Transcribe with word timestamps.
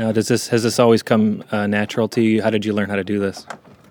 Now, 0.00 0.12
does 0.12 0.28
this 0.28 0.48
has 0.48 0.62
this 0.62 0.78
always 0.78 1.02
come 1.02 1.44
uh, 1.52 1.66
natural 1.66 2.08
to 2.08 2.22
you? 2.22 2.40
How 2.42 2.48
did 2.48 2.64
you 2.64 2.72
learn 2.72 2.88
how 2.88 2.96
to 2.96 3.04
do 3.04 3.18
this? 3.18 3.46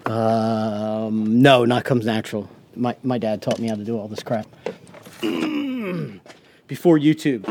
Um, 0.08 1.40
no, 1.44 1.66
not 1.66 1.84
comes 1.84 2.04
natural. 2.04 2.50
My 2.76 2.96
my 3.04 3.20
dad 3.20 3.44
taught 3.44 3.60
me 3.60 3.68
how 3.68 3.76
to 3.76 3.84
do 3.84 3.96
all 3.96 4.08
this 4.08 4.24
crap. 4.24 4.48
Before 5.22 6.98
YouTube. 6.98 7.46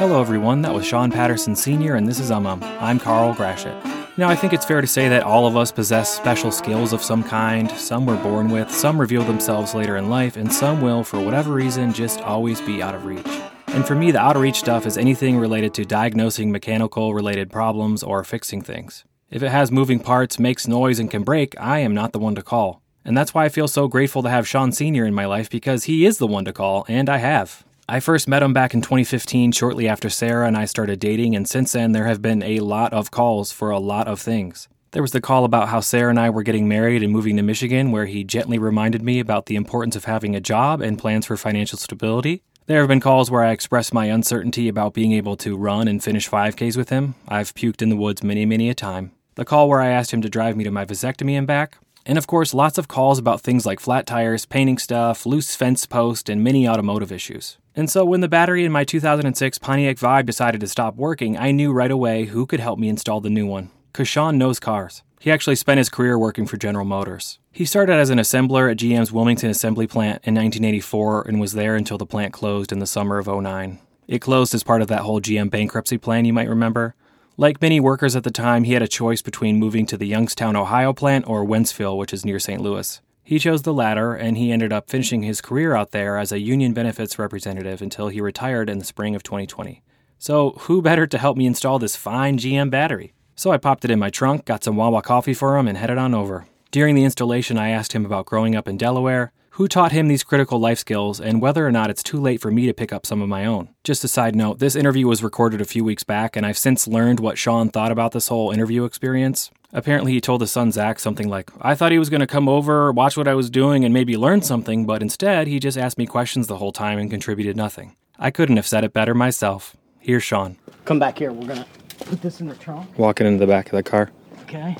Hello, 0.00 0.20
everyone. 0.20 0.62
That 0.62 0.74
was 0.74 0.84
Shawn 0.84 1.12
Patterson 1.12 1.54
Sr., 1.54 1.94
and 1.94 2.08
this 2.08 2.18
is 2.18 2.32
Um 2.32 2.48
Um. 2.48 2.64
I'm 2.64 2.98
Carl 2.98 3.32
Grashit. 3.32 4.18
Now, 4.18 4.28
I 4.28 4.34
think 4.34 4.52
it's 4.52 4.64
fair 4.64 4.80
to 4.80 4.88
say 4.88 5.08
that 5.08 5.22
all 5.22 5.46
of 5.46 5.56
us 5.56 5.70
possess 5.70 6.12
special 6.12 6.50
skills 6.50 6.92
of 6.92 7.00
some 7.00 7.22
kind. 7.22 7.70
Some 7.70 8.06
we're 8.06 8.20
born 8.20 8.50
with, 8.50 8.72
some 8.72 9.00
reveal 9.00 9.22
themselves 9.22 9.72
later 9.72 9.96
in 9.96 10.10
life, 10.10 10.36
and 10.36 10.52
some 10.52 10.82
will, 10.82 11.04
for 11.04 11.20
whatever 11.20 11.52
reason, 11.52 11.92
just 11.92 12.20
always 12.22 12.60
be 12.60 12.82
out 12.82 12.96
of 12.96 13.04
reach. 13.04 13.49
And 13.72 13.86
for 13.86 13.94
me, 13.94 14.10
the 14.10 14.18
out 14.18 14.34
of 14.34 14.42
reach 14.42 14.56
stuff 14.56 14.84
is 14.84 14.98
anything 14.98 15.38
related 15.38 15.72
to 15.74 15.84
diagnosing 15.84 16.50
mechanical 16.50 17.14
related 17.14 17.50
problems 17.50 18.02
or 18.02 18.24
fixing 18.24 18.62
things. 18.62 19.04
If 19.30 19.44
it 19.44 19.50
has 19.50 19.70
moving 19.70 20.00
parts, 20.00 20.40
makes 20.40 20.66
noise, 20.66 20.98
and 20.98 21.08
can 21.08 21.22
break, 21.22 21.54
I 21.58 21.78
am 21.78 21.94
not 21.94 22.12
the 22.12 22.18
one 22.18 22.34
to 22.34 22.42
call. 22.42 22.82
And 23.04 23.16
that's 23.16 23.32
why 23.32 23.44
I 23.44 23.48
feel 23.48 23.68
so 23.68 23.86
grateful 23.86 24.24
to 24.24 24.28
have 24.28 24.48
Shawn 24.48 24.72
Sr. 24.72 25.06
in 25.06 25.14
my 25.14 25.24
life 25.24 25.48
because 25.48 25.84
he 25.84 26.04
is 26.04 26.18
the 26.18 26.26
one 26.26 26.44
to 26.46 26.52
call, 26.52 26.84
and 26.88 27.08
I 27.08 27.18
have. 27.18 27.64
I 27.88 28.00
first 28.00 28.28
met 28.28 28.42
him 28.42 28.52
back 28.52 28.74
in 28.74 28.82
2015, 28.82 29.52
shortly 29.52 29.88
after 29.88 30.10
Sarah 30.10 30.48
and 30.48 30.56
I 30.56 30.64
started 30.64 30.98
dating, 30.98 31.36
and 31.36 31.48
since 31.48 31.72
then 31.72 31.92
there 31.92 32.06
have 32.06 32.20
been 32.20 32.42
a 32.42 32.60
lot 32.60 32.92
of 32.92 33.12
calls 33.12 33.52
for 33.52 33.70
a 33.70 33.78
lot 33.78 34.08
of 34.08 34.20
things. 34.20 34.68
There 34.90 35.02
was 35.02 35.12
the 35.12 35.20
call 35.20 35.44
about 35.44 35.68
how 35.68 35.78
Sarah 35.78 36.10
and 36.10 36.18
I 36.18 36.30
were 36.30 36.42
getting 36.42 36.66
married 36.66 37.04
and 37.04 37.12
moving 37.12 37.36
to 37.36 37.42
Michigan, 37.42 37.92
where 37.92 38.06
he 38.06 38.24
gently 38.24 38.58
reminded 38.58 39.02
me 39.02 39.20
about 39.20 39.46
the 39.46 39.54
importance 39.54 39.94
of 39.94 40.06
having 40.06 40.34
a 40.34 40.40
job 40.40 40.80
and 40.80 40.98
plans 40.98 41.26
for 41.26 41.36
financial 41.36 41.78
stability. 41.78 42.42
There 42.70 42.78
have 42.78 42.88
been 42.88 43.00
calls 43.00 43.32
where 43.32 43.42
I 43.42 43.50
expressed 43.50 43.92
my 43.92 44.04
uncertainty 44.04 44.68
about 44.68 44.94
being 44.94 45.10
able 45.10 45.36
to 45.38 45.56
run 45.56 45.88
and 45.88 46.00
finish 46.00 46.30
5Ks 46.30 46.76
with 46.76 46.88
him. 46.88 47.16
I've 47.26 47.52
puked 47.52 47.82
in 47.82 47.88
the 47.88 47.96
woods 47.96 48.22
many, 48.22 48.46
many 48.46 48.70
a 48.70 48.76
time. 48.76 49.10
The 49.34 49.44
call 49.44 49.68
where 49.68 49.80
I 49.80 49.88
asked 49.88 50.12
him 50.12 50.22
to 50.22 50.28
drive 50.28 50.56
me 50.56 50.62
to 50.62 50.70
my 50.70 50.84
vasectomy 50.84 51.32
and 51.32 51.48
back. 51.48 51.78
And 52.06 52.16
of 52.16 52.28
course, 52.28 52.54
lots 52.54 52.78
of 52.78 52.86
calls 52.86 53.18
about 53.18 53.40
things 53.40 53.66
like 53.66 53.80
flat 53.80 54.06
tires, 54.06 54.46
painting 54.46 54.78
stuff, 54.78 55.26
loose 55.26 55.56
fence 55.56 55.84
post, 55.84 56.28
and 56.28 56.44
many 56.44 56.68
automotive 56.68 57.10
issues. 57.10 57.58
And 57.74 57.90
so 57.90 58.04
when 58.04 58.20
the 58.20 58.28
battery 58.28 58.64
in 58.64 58.70
my 58.70 58.84
2006 58.84 59.58
Pontiac 59.58 59.96
Vibe 59.96 60.26
decided 60.26 60.60
to 60.60 60.68
stop 60.68 60.94
working, 60.94 61.36
I 61.36 61.50
knew 61.50 61.72
right 61.72 61.90
away 61.90 62.26
who 62.26 62.46
could 62.46 62.60
help 62.60 62.78
me 62.78 62.88
install 62.88 63.20
the 63.20 63.30
new 63.30 63.48
one. 63.48 63.72
Shawn 64.04 64.38
knows 64.38 64.60
cars. 64.60 65.02
He 65.18 65.32
actually 65.32 65.56
spent 65.56 65.78
his 65.78 65.88
career 65.88 66.16
working 66.16 66.46
for 66.46 66.56
General 66.56 66.84
Motors. 66.84 67.39
He 67.52 67.64
started 67.64 67.94
as 67.94 68.10
an 68.10 68.18
assembler 68.18 68.70
at 68.70 68.78
GM's 68.78 69.10
Wilmington 69.10 69.50
Assembly 69.50 69.88
Plant 69.88 70.22
in 70.24 70.34
1984 70.34 71.26
and 71.26 71.40
was 71.40 71.52
there 71.52 71.74
until 71.74 71.98
the 71.98 72.06
plant 72.06 72.32
closed 72.32 72.70
in 72.70 72.78
the 72.78 72.86
summer 72.86 73.18
of 73.18 73.26
09. 73.26 73.80
It 74.06 74.20
closed 74.20 74.54
as 74.54 74.62
part 74.62 74.82
of 74.82 74.88
that 74.88 75.00
whole 75.00 75.20
GM 75.20 75.50
bankruptcy 75.50 75.98
plan 75.98 76.24
you 76.24 76.32
might 76.32 76.48
remember. 76.48 76.94
Like 77.36 77.60
many 77.60 77.80
workers 77.80 78.14
at 78.14 78.22
the 78.22 78.30
time, 78.30 78.64
he 78.64 78.74
had 78.74 78.82
a 78.82 78.88
choice 78.88 79.20
between 79.20 79.58
moving 79.58 79.84
to 79.86 79.96
the 79.96 80.06
Youngstown, 80.06 80.54
Ohio 80.54 80.92
plant 80.92 81.26
or 81.26 81.44
Wentzville, 81.44 81.98
which 81.98 82.12
is 82.12 82.24
near 82.24 82.38
St. 82.38 82.60
Louis. 82.62 83.00
He 83.24 83.38
chose 83.40 83.62
the 83.62 83.74
latter, 83.74 84.14
and 84.14 84.36
he 84.36 84.52
ended 84.52 84.72
up 84.72 84.88
finishing 84.88 85.22
his 85.22 85.40
career 85.40 85.74
out 85.74 85.90
there 85.90 86.18
as 86.18 86.32
a 86.32 86.40
union 86.40 86.72
benefits 86.72 87.18
representative 87.18 87.82
until 87.82 88.08
he 88.08 88.20
retired 88.20 88.70
in 88.70 88.78
the 88.78 88.84
spring 88.84 89.14
of 89.14 89.22
2020. 89.22 89.82
So, 90.18 90.50
who 90.60 90.82
better 90.82 91.06
to 91.06 91.18
help 91.18 91.36
me 91.36 91.46
install 91.46 91.78
this 91.78 91.96
fine 91.96 92.38
GM 92.38 92.70
battery? 92.70 93.12
So 93.34 93.50
I 93.50 93.56
popped 93.56 93.84
it 93.84 93.90
in 93.90 93.98
my 93.98 94.10
trunk, 94.10 94.44
got 94.44 94.62
some 94.62 94.76
Wawa 94.76 95.02
coffee 95.02 95.34
for 95.34 95.56
him, 95.56 95.66
and 95.66 95.78
headed 95.78 95.98
on 95.98 96.14
over. 96.14 96.46
During 96.70 96.94
the 96.94 97.02
installation, 97.02 97.58
I 97.58 97.70
asked 97.70 97.94
him 97.94 98.06
about 98.06 98.26
growing 98.26 98.54
up 98.54 98.68
in 98.68 98.76
Delaware, 98.76 99.32
who 99.54 99.66
taught 99.66 99.90
him 99.90 100.06
these 100.06 100.22
critical 100.22 100.60
life 100.60 100.78
skills, 100.78 101.20
and 101.20 101.42
whether 101.42 101.66
or 101.66 101.72
not 101.72 101.90
it's 101.90 102.02
too 102.02 102.20
late 102.20 102.40
for 102.40 102.52
me 102.52 102.66
to 102.66 102.72
pick 102.72 102.92
up 102.92 103.04
some 103.04 103.20
of 103.20 103.28
my 103.28 103.44
own. 103.44 103.70
Just 103.82 104.04
a 104.04 104.08
side 104.08 104.36
note 104.36 104.60
this 104.60 104.76
interview 104.76 105.08
was 105.08 105.24
recorded 105.24 105.60
a 105.60 105.64
few 105.64 105.82
weeks 105.82 106.04
back, 106.04 106.36
and 106.36 106.46
I've 106.46 106.56
since 106.56 106.86
learned 106.86 107.18
what 107.18 107.38
Shawn 107.38 107.70
thought 107.70 107.90
about 107.90 108.12
this 108.12 108.28
whole 108.28 108.52
interview 108.52 108.84
experience. 108.84 109.50
Apparently, 109.72 110.12
he 110.12 110.20
told 110.20 110.42
his 110.42 110.52
son 110.52 110.70
Zach 110.70 111.00
something 111.00 111.28
like, 111.28 111.50
I 111.60 111.74
thought 111.74 111.90
he 111.90 111.98
was 111.98 112.08
going 112.08 112.20
to 112.20 112.26
come 112.28 112.48
over, 112.48 112.92
watch 112.92 113.16
what 113.16 113.26
I 113.28 113.34
was 113.34 113.50
doing, 113.50 113.84
and 113.84 113.92
maybe 113.92 114.16
learn 114.16 114.40
something, 114.40 114.86
but 114.86 115.02
instead, 115.02 115.48
he 115.48 115.58
just 115.58 115.76
asked 115.76 115.98
me 115.98 116.06
questions 116.06 116.46
the 116.46 116.58
whole 116.58 116.72
time 116.72 117.00
and 117.00 117.10
contributed 117.10 117.56
nothing. 117.56 117.96
I 118.16 118.30
couldn't 118.30 118.56
have 118.56 118.66
said 118.66 118.84
it 118.84 118.92
better 118.92 119.14
myself. 119.14 119.76
Here's 119.98 120.22
Shawn. 120.22 120.56
Come 120.84 121.00
back 121.00 121.18
here. 121.18 121.32
We're 121.32 121.48
gonna 121.48 121.66
put 121.98 122.22
this 122.22 122.40
in 122.40 122.46
the 122.46 122.54
trunk. 122.54 122.96
Walking 122.96 123.26
into 123.26 123.40
the 123.40 123.46
back 123.48 123.66
of 123.66 123.72
the 123.72 123.82
car. 123.82 124.10
Okay. 124.42 124.76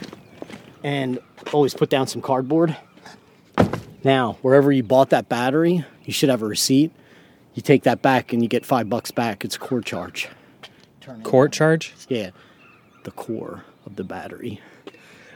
And 0.82 1.18
always 1.52 1.74
put 1.74 1.90
down 1.90 2.06
some 2.06 2.22
cardboard. 2.22 2.76
Now, 4.02 4.38
wherever 4.42 4.72
you 4.72 4.82
bought 4.82 5.10
that 5.10 5.28
battery, 5.28 5.84
you 6.04 6.12
should 6.12 6.30
have 6.30 6.42
a 6.42 6.46
receipt. 6.46 6.90
You 7.54 7.62
take 7.62 7.82
that 7.82 8.00
back 8.00 8.32
and 8.32 8.42
you 8.42 8.48
get 8.48 8.64
five 8.64 8.88
bucks 8.88 9.10
back. 9.10 9.44
It's 9.44 9.56
a 9.56 9.58
core 9.58 9.82
charge. 9.82 10.28
Turn 11.00 11.20
it- 11.20 11.24
Court 11.24 11.52
charge? 11.52 11.94
Yeah. 12.08 12.30
The 13.04 13.10
core 13.10 13.64
of 13.84 13.96
the 13.96 14.04
battery. 14.04 14.60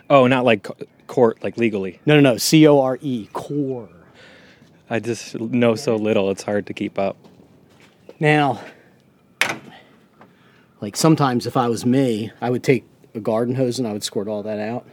Oh, 0.08 0.26
not 0.26 0.44
like 0.44 0.66
court, 1.06 1.42
like 1.42 1.56
legally. 1.58 2.00
No, 2.06 2.14
no, 2.18 2.32
no. 2.32 2.36
C 2.38 2.66
O 2.66 2.80
R 2.80 2.98
E. 3.02 3.28
Core. 3.32 3.88
I 4.88 5.00
just 5.00 5.38
know 5.38 5.74
so 5.74 5.96
little, 5.96 6.30
it's 6.30 6.42
hard 6.42 6.66
to 6.66 6.74
keep 6.74 6.98
up. 6.98 7.16
Now, 8.20 8.60
like 10.80 10.96
sometimes 10.96 11.46
if 11.46 11.56
I 11.56 11.68
was 11.68 11.84
me, 11.86 12.30
I 12.40 12.50
would 12.50 12.62
take 12.62 12.84
a 13.14 13.20
garden 13.20 13.54
hose 13.54 13.78
and 13.78 13.88
I 13.88 13.92
would 13.92 14.04
squirt 14.04 14.28
all 14.28 14.42
that 14.42 14.58
out 14.58 14.86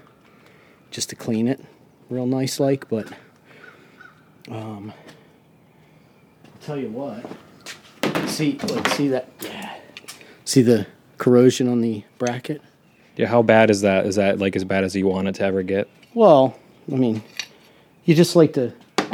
just 0.92 1.10
to 1.10 1.16
clean 1.16 1.48
it 1.48 1.60
real 2.12 2.26
nice 2.28 2.60
like, 2.60 2.88
but 2.90 3.12
um 4.50 4.94
I'll 6.46 6.62
tell 6.62 6.78
you 6.78 6.90
what. 6.90 7.26
See 8.30 8.60
like 8.64 8.88
see 8.90 9.08
that 9.08 9.30
yeah. 9.42 9.78
See 10.46 10.62
the 10.62 10.86
corrosion 11.18 11.68
on 11.68 11.82
the 11.82 12.04
bracket? 12.18 12.62
Yeah, 13.16 13.28
how 13.28 13.42
bad 13.42 13.70
is 13.70 13.82
that? 13.82 14.06
Is 14.06 14.16
that 14.16 14.40
like 14.40 14.56
as 14.56 14.64
bad 14.64 14.84
as 14.84 14.96
you 14.96 15.08
want 15.08 15.28
it 15.28 15.36
to 15.36 15.44
ever 15.44 15.64
get? 15.64 15.88
Well, 16.14 16.58
I 16.92 16.96
mean, 16.96 17.24
you 18.06 18.16
just 18.16 18.36
like 18.36 18.54
to 18.54 18.74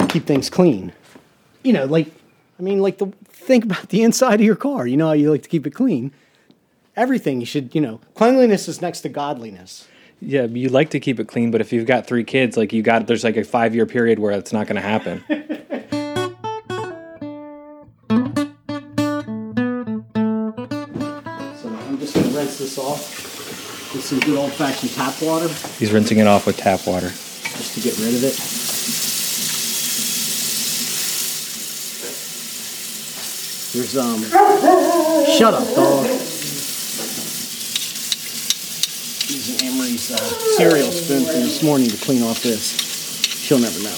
keep 0.10 0.26
things 0.26 0.50
clean. 0.50 0.94
You 1.64 1.74
know, 1.74 1.86
like 1.86 2.12
I 2.60 2.64
mean, 2.64 2.80
like 2.80 2.98
the 2.98 3.08
think 3.28 3.66
about 3.66 3.90
the 3.90 4.04
inside 4.04 4.36
of 4.36 4.46
your 4.46 4.56
car. 4.56 4.88
You 4.88 4.98
know 4.98 5.08
how 5.08 5.14
you 5.14 5.32
like 5.32 5.44
to 5.44 5.50
keep 5.50 5.68
it 5.68 5.72
clean. 5.72 6.12
Everything 6.96 7.40
you 7.40 7.46
should, 7.46 7.76
you 7.76 7.82
know, 7.82 8.02
cleanliness 8.16 8.68
is 8.68 8.82
next 8.82 9.02
to 9.02 9.10
godliness. 9.10 9.88
Yeah, 10.20 10.44
you 10.46 10.70
like 10.70 10.90
to 10.92 11.00
keep 11.00 11.20
it 11.20 11.28
clean, 11.28 11.52
but 11.52 11.62
if 11.62 11.72
you've 11.72 11.86
got 11.86 12.08
three 12.08 12.24
kids, 12.24 12.58
like 12.58 12.74
you 12.74 12.82
got, 12.82 13.06
there's 13.08 13.24
like 13.24 13.38
a 13.38 13.44
five 13.44 13.76
year 13.76 13.86
period 13.86 14.18
where 14.20 14.32
it's 14.32 14.52
not 14.52 14.66
going 14.68 14.76
to 14.76 14.82
happen. 14.82 15.24
So 20.38 21.70
I'm 21.70 21.98
just 22.00 22.14
gonna 22.14 22.28
rinse 22.30 22.60
this 22.60 22.78
off 22.78 23.94
with 23.94 24.04
some 24.04 24.20
good 24.20 24.38
old 24.38 24.52
fashioned 24.54 24.92
tap 24.94 25.16
water 25.22 25.48
He's 25.80 25.92
rinsing 25.92 26.20
it 26.20 26.28
off 26.28 26.46
with 26.46 26.58
tap 26.58 26.86
water. 26.86 27.08
just 27.10 27.74
to 27.76 27.82
get 27.82 27.98
rid 27.98 28.14
of 28.16 28.24
it. 28.24 28.38
There's 33.74 33.98
um 33.98 34.22
shut 35.38 35.54
up 35.54 35.76
dog. 35.76 36.06
Amory's 39.98 40.12
uh, 40.12 40.18
cereal 40.58 40.92
spoon 40.92 41.26
from 41.26 41.42
this 41.42 41.64
morning 41.64 41.88
to 41.88 41.98
clean 41.98 42.22
off 42.22 42.44
this. 42.44 42.78
She'll 43.42 43.58
never 43.58 43.80
know. 43.80 43.98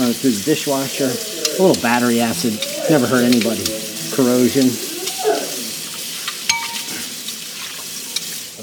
Run 0.00 0.10
it 0.10 0.16
through 0.16 0.30
the 0.30 0.42
dishwasher. 0.44 1.04
A 1.04 1.62
little 1.62 1.80
battery 1.82 2.20
acid. 2.20 2.54
Never 2.88 3.06
hurt 3.06 3.24
anybody. 3.24 3.62
Corrosion. 4.14 4.64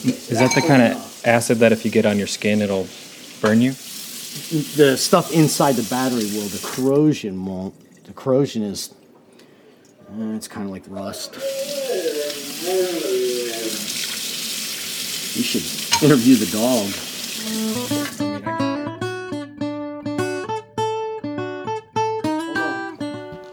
Is 0.07 0.40
that 0.40 0.56
the 0.56 0.63
kind 0.66 0.81
of 0.81 1.22
acid 1.23 1.59
that 1.59 1.72
if 1.72 1.85
you 1.85 1.91
get 1.91 2.06
on 2.06 2.17
your 2.17 2.28
skin, 2.28 2.62
it'll 2.62 2.88
burn 3.41 3.62
you? 3.62 3.73
the 4.75 4.97
stuff 4.97 5.31
inside 5.31 5.75
the 5.75 5.88
battery 5.90 6.25
will. 6.25 6.47
The 6.47 6.62
corrosion 6.63 7.46
won't. 7.46 7.75
The 8.06 8.13
corrosion 8.13 8.63
is. 8.63 8.94
Uh, 10.09 10.35
it's 10.35 10.47
kind 10.47 10.66
of 10.66 10.72
like 10.72 10.84
rust. 10.87 11.35
You 15.35 15.43
should 15.43 15.64
interview 16.02 16.35
the 16.35 16.46
dog. 16.46 16.90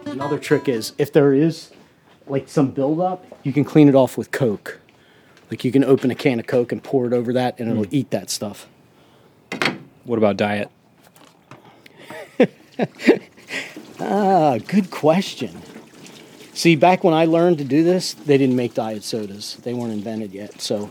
Another 0.06 0.38
trick 0.38 0.68
is 0.68 0.92
if 0.96 1.12
there 1.12 1.32
is 1.32 1.72
like 2.28 2.48
some 2.48 2.70
buildup, 2.70 3.26
you 3.42 3.52
can 3.52 3.64
clean 3.64 3.88
it 3.88 3.96
off 3.96 4.16
with 4.16 4.30
Coke. 4.30 4.78
Like 5.50 5.64
you 5.64 5.72
can 5.72 5.82
open 5.82 6.12
a 6.12 6.14
can 6.14 6.38
of 6.38 6.46
Coke 6.46 6.70
and 6.70 6.80
pour 6.80 7.06
it 7.06 7.12
over 7.12 7.32
that, 7.32 7.58
and 7.58 7.68
it'll 7.68 7.92
eat 7.92 8.10
that 8.10 8.30
stuff. 8.30 8.68
What 10.04 10.18
about 10.18 10.36
diet? 10.36 10.70
Ah, 14.04 14.58
good 14.66 14.90
question. 14.90 15.62
See, 16.54 16.74
back 16.74 17.04
when 17.04 17.14
I 17.14 17.24
learned 17.24 17.58
to 17.58 17.64
do 17.64 17.84
this, 17.84 18.14
they 18.14 18.36
didn't 18.36 18.56
make 18.56 18.74
diet 18.74 19.04
sodas. 19.04 19.56
They 19.62 19.74
weren't 19.74 19.92
invented 19.92 20.32
yet. 20.32 20.60
So 20.60 20.90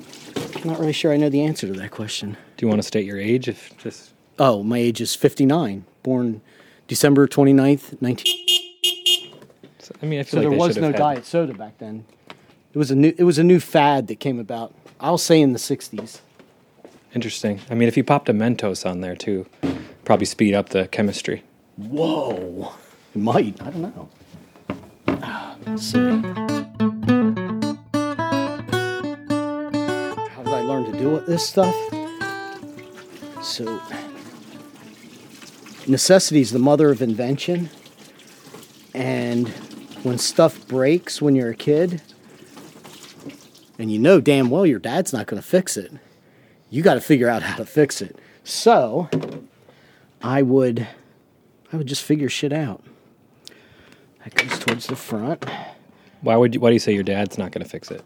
I'm 0.55 0.67
not 0.69 0.79
really 0.79 0.93
sure 0.93 1.11
I 1.13 1.17
know 1.17 1.29
the 1.29 1.43
answer 1.43 1.67
to 1.67 1.73
that 1.73 1.91
question. 1.91 2.37
Do 2.57 2.65
you 2.65 2.67
want 2.69 2.79
to 2.81 2.87
state 2.87 3.05
your 3.05 3.19
age? 3.19 3.47
If 3.47 3.75
just 3.77 4.11
Oh, 4.39 4.63
my 4.63 4.77
age 4.77 5.01
is 5.01 5.15
59. 5.15 5.85
Born 6.03 6.41
December 6.87 7.27
29th, 7.27 8.01
19. 8.01 8.35
I 10.01 10.05
mean, 10.05 10.19
I 10.19 10.23
feel 10.23 10.31
So 10.31 10.37
like 10.39 10.49
there 10.49 10.57
was 10.57 10.77
no 10.77 10.87
had- 10.87 10.95
diet 10.95 11.25
soda 11.25 11.53
back 11.53 11.77
then. 11.77 12.05
It 12.73 12.77
was 12.77 12.89
a 12.91 12.95
new 12.95 13.13
it 13.17 13.23
was 13.23 13.37
a 13.37 13.43
new 13.43 13.59
fad 13.59 14.07
that 14.07 14.19
came 14.19 14.39
about. 14.39 14.73
I'll 14.99 15.17
say 15.17 15.41
in 15.41 15.51
the 15.53 15.59
'60s. 15.59 16.19
Interesting. 17.13 17.59
I 17.69 17.73
mean, 17.75 17.87
if 17.89 17.97
you 17.97 18.03
popped 18.03 18.29
a 18.29 18.33
Mentos 18.33 18.85
on 18.89 19.01
there 19.01 19.15
too, 19.15 19.45
probably 20.05 20.25
speed 20.25 20.53
up 20.53 20.69
the 20.69 20.87
chemistry. 20.87 21.43
Whoa, 21.77 22.73
it 23.13 23.19
might. 23.19 23.61
I 23.61 23.69
don't 23.71 23.81
know. 23.81 24.09
Ah, 25.07 25.57
do 31.01 31.19
this 31.21 31.47
stuff? 31.47 31.75
So, 33.41 33.81
necessity 35.87 36.41
is 36.41 36.51
the 36.51 36.59
mother 36.59 36.91
of 36.91 37.01
invention. 37.01 37.69
And 38.93 39.49
when 40.03 40.17
stuff 40.17 40.67
breaks 40.67 41.21
when 41.21 41.35
you're 41.35 41.49
a 41.49 41.55
kid, 41.55 42.01
and 43.79 43.91
you 43.91 43.97
know 43.97 44.21
damn 44.21 44.49
well 44.49 44.65
your 44.65 44.79
dad's 44.79 45.11
not 45.11 45.25
going 45.25 45.41
to 45.41 45.47
fix 45.47 45.75
it, 45.75 45.91
you 46.69 46.83
got 46.83 46.93
to 46.93 47.01
figure 47.01 47.27
out 47.27 47.41
how 47.41 47.57
to 47.57 47.65
fix 47.65 48.01
it. 48.01 48.15
So, 48.43 49.09
I 50.21 50.43
would, 50.43 50.87
I 51.73 51.77
would 51.77 51.87
just 51.87 52.03
figure 52.03 52.29
shit 52.29 52.53
out. 52.53 52.83
That 54.23 54.35
goes 54.35 54.59
towards 54.59 54.85
the 54.85 54.95
front 54.95 55.45
Why 56.21 56.35
would 56.35 56.53
you, 56.53 56.59
why 56.61 56.69
do 56.69 56.73
you 56.73 56.79
say 56.79 56.93
your 56.93 57.03
dad's 57.03 57.39
not 57.39 57.51
going 57.51 57.63
to 57.63 57.69
fix 57.69 57.89
it? 57.89 58.03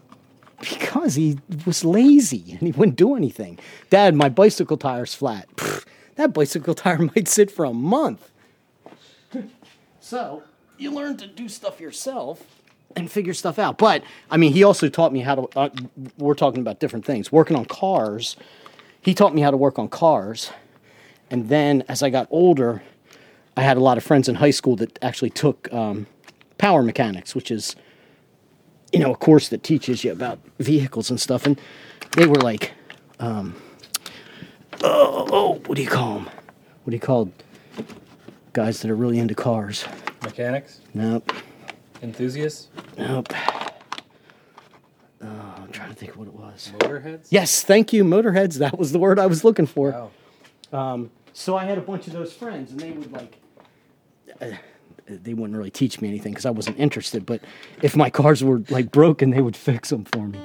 Because 0.60 1.14
he 1.14 1.38
was 1.66 1.84
lazy 1.84 2.44
and 2.52 2.60
he 2.60 2.72
wouldn't 2.72 2.96
do 2.96 3.14
anything. 3.14 3.58
Dad, 3.90 4.14
my 4.14 4.28
bicycle 4.28 4.76
tire's 4.76 5.14
flat. 5.14 5.48
That 6.16 6.32
bicycle 6.32 6.74
tire 6.74 6.98
might 7.16 7.28
sit 7.28 7.50
for 7.50 7.64
a 7.64 7.72
month. 7.72 8.30
so 10.00 10.42
you 10.78 10.90
learn 10.92 11.16
to 11.18 11.26
do 11.26 11.48
stuff 11.48 11.80
yourself 11.80 12.42
and 12.94 13.10
figure 13.10 13.34
stuff 13.34 13.58
out. 13.58 13.78
But 13.78 14.02
I 14.30 14.36
mean, 14.36 14.52
he 14.52 14.64
also 14.64 14.88
taught 14.88 15.12
me 15.12 15.20
how 15.20 15.34
to. 15.34 15.58
Uh, 15.58 15.68
we're 16.18 16.34
talking 16.34 16.60
about 16.60 16.80
different 16.80 17.04
things. 17.04 17.30
Working 17.30 17.56
on 17.56 17.66
cars, 17.66 18.36
he 19.00 19.14
taught 19.14 19.34
me 19.34 19.42
how 19.42 19.50
to 19.50 19.56
work 19.56 19.78
on 19.78 19.88
cars. 19.88 20.50
And 21.30 21.48
then 21.48 21.84
as 21.88 22.02
I 22.02 22.10
got 22.10 22.28
older, 22.30 22.82
I 23.56 23.62
had 23.62 23.76
a 23.76 23.80
lot 23.80 23.98
of 23.98 24.04
friends 24.04 24.28
in 24.28 24.36
high 24.36 24.50
school 24.50 24.76
that 24.76 24.98
actually 25.02 25.30
took 25.30 25.72
um, 25.72 26.06
power 26.58 26.82
mechanics, 26.82 27.34
which 27.34 27.50
is 27.50 27.76
you 28.96 29.04
know, 29.04 29.12
a 29.12 29.16
course 29.16 29.48
that 29.50 29.62
teaches 29.62 30.04
you 30.04 30.10
about 30.12 30.38
vehicles 30.58 31.10
and 31.10 31.20
stuff. 31.20 31.44
And 31.44 31.60
they 32.16 32.26
were 32.26 32.36
like, 32.40 32.72
um, 33.20 33.54
oh, 34.82 35.26
oh, 35.30 35.52
what 35.66 35.76
do 35.76 35.82
you 35.82 35.88
call 35.88 36.14
them? 36.14 36.24
What 36.84 36.90
do 36.90 36.96
you 36.96 37.00
call 37.00 37.30
guys 38.54 38.80
that 38.80 38.90
are 38.90 38.96
really 38.96 39.18
into 39.18 39.34
cars? 39.34 39.84
Mechanics, 40.22 40.80
Nope, 40.94 41.30
enthusiasts, 42.02 42.68
nope. 42.96 43.28
Oh, 45.22 45.54
I'm 45.58 45.70
trying 45.72 45.90
to 45.90 45.94
think 45.94 46.16
what 46.16 46.26
it 46.28 46.34
was. 46.34 46.72
motorheads. 46.78 47.26
Yes, 47.30 47.62
thank 47.62 47.92
you, 47.92 48.02
motorheads. 48.04 48.58
That 48.58 48.78
was 48.78 48.92
the 48.92 48.98
word 48.98 49.18
I 49.18 49.26
was 49.26 49.44
looking 49.44 49.66
for. 49.66 50.10
Wow. 50.72 51.08
So 51.32 51.56
I 51.56 51.64
had 51.64 51.76
a 51.76 51.82
bunch 51.82 52.06
of 52.06 52.14
those 52.14 52.32
friends, 52.32 52.70
and 52.72 52.80
they 52.80 52.92
would 52.92 53.12
like. 53.12 53.36
Uh, 54.40 54.52
they 55.06 55.34
wouldn't 55.34 55.56
really 55.56 55.70
teach 55.70 56.00
me 56.00 56.08
anything 56.08 56.32
because 56.32 56.46
I 56.46 56.50
wasn't 56.50 56.78
interested. 56.78 57.24
But 57.26 57.40
if 57.82 57.96
my 57.96 58.10
cars 58.10 58.42
were 58.44 58.62
like 58.70 58.90
broken, 58.90 59.30
they 59.30 59.40
would 59.42 59.56
fix 59.56 59.90
them 59.90 60.04
for 60.04 60.26
me. 60.28 60.38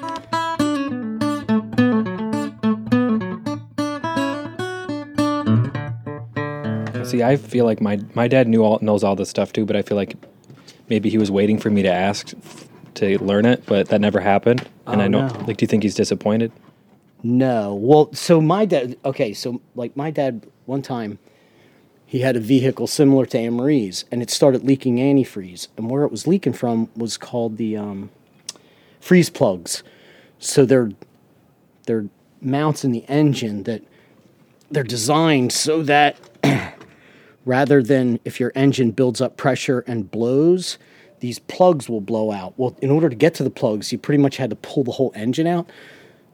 See, 7.03 7.23
I 7.23 7.35
feel 7.35 7.65
like 7.65 7.81
my 7.81 7.99
my 8.13 8.27
dad 8.29 8.47
knew 8.47 8.63
all 8.63 8.79
knows 8.81 9.03
all 9.03 9.17
this 9.17 9.29
stuff 9.29 9.51
too, 9.51 9.65
but 9.65 9.75
I 9.75 9.81
feel 9.81 9.97
like 9.97 10.15
maybe 10.87 11.09
he 11.09 11.17
was 11.17 11.29
waiting 11.29 11.57
for 11.59 11.69
me 11.69 11.81
to 11.81 11.91
ask 11.91 12.31
to 12.95 13.21
learn 13.21 13.45
it, 13.45 13.65
but 13.65 13.89
that 13.89 13.99
never 13.99 14.21
happened. 14.21 14.61
And 14.87 15.01
Oh, 15.01 15.03
I 15.05 15.07
know, 15.09 15.27
no. 15.27 15.33
like, 15.45 15.57
do 15.57 15.63
you 15.63 15.67
think 15.67 15.83
he's 15.83 15.95
disappointed? 15.95 16.51
No. 17.23 17.75
Well, 17.75 18.09
so 18.13 18.39
my 18.39 18.63
dad, 18.65 18.95
okay, 19.03 19.33
so 19.33 19.61
like 19.75 19.97
my 19.97 20.09
dad, 20.09 20.45
one 20.67 20.81
time, 20.81 21.19
he 22.11 22.19
had 22.19 22.35
a 22.35 22.41
vehicle 22.41 22.87
similar 22.87 23.25
to 23.25 23.37
Amory's 23.37 24.03
and 24.11 24.21
it 24.21 24.29
started 24.29 24.65
leaking 24.65 24.97
antifreeze. 24.97 25.69
And 25.77 25.89
where 25.89 26.03
it 26.03 26.11
was 26.11 26.27
leaking 26.27 26.51
from 26.51 26.89
was 26.93 27.15
called 27.15 27.55
the 27.55 27.77
um, 27.77 28.09
freeze 28.99 29.29
plugs. 29.29 29.81
So 30.37 30.65
they're, 30.65 30.91
they're 31.85 32.07
mounts 32.41 32.83
in 32.83 32.91
the 32.91 33.05
engine 33.07 33.63
that 33.63 33.81
they're 34.69 34.83
designed 34.83 35.53
so 35.53 35.83
that 35.83 36.17
rather 37.45 37.81
than 37.81 38.19
if 38.25 38.41
your 38.41 38.51
engine 38.55 38.91
builds 38.91 39.21
up 39.21 39.37
pressure 39.37 39.85
and 39.87 40.11
blows, 40.11 40.77
these 41.21 41.39
plugs 41.39 41.87
will 41.87 42.01
blow 42.01 42.33
out. 42.33 42.55
Well, 42.57 42.75
in 42.81 42.91
order 42.91 43.07
to 43.07 43.15
get 43.15 43.35
to 43.35 43.43
the 43.43 43.49
plugs, 43.49 43.93
you 43.93 43.97
pretty 43.97 44.21
much 44.21 44.35
had 44.35 44.49
to 44.49 44.57
pull 44.57 44.83
the 44.83 44.91
whole 44.91 45.13
engine 45.15 45.47
out. 45.47 45.69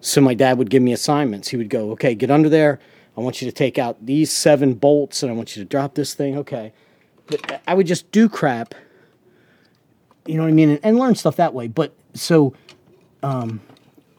So 0.01 0.21
my 0.21 0.33
dad 0.33 0.57
would 0.57 0.71
give 0.71 0.81
me 0.81 0.91
assignments. 0.91 1.49
He 1.49 1.57
would 1.57 1.69
go, 1.69 1.91
"Okay, 1.91 2.15
get 2.15 2.31
under 2.31 2.49
there. 2.49 2.79
I 3.17 3.21
want 3.21 3.41
you 3.41 3.47
to 3.47 3.51
take 3.51 3.79
out 3.79 4.05
these 4.05 4.31
seven 4.31 4.75
bolts, 4.75 5.23
and 5.23 5.31
I 5.31 5.35
want 5.35 5.55
you 5.55 5.63
to 5.63 5.67
drop 5.67 5.95
this 5.95 6.13
thing." 6.13 6.37
Okay, 6.37 6.71
but 7.25 7.61
I 7.67 7.73
would 7.73 7.87
just 7.87 8.11
do 8.11 8.29
crap. 8.29 8.75
You 10.25 10.35
know 10.35 10.43
what 10.43 10.49
I 10.49 10.53
mean, 10.53 10.69
and, 10.69 10.79
and 10.83 10.99
learn 10.99 11.15
stuff 11.15 11.37
that 11.37 11.53
way. 11.53 11.67
But 11.67 11.93
so, 12.13 12.53
um, 13.23 13.61